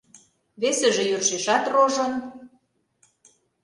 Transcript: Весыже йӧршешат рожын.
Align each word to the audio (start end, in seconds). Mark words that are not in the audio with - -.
Весыже 0.61 1.03
йӧршешат 1.09 1.63
рожын. 1.73 2.13